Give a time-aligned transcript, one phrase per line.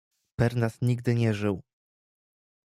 [0.37, 1.61] "„Pernat nigdy nie żył!"